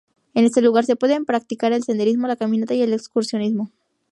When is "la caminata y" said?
2.25-2.81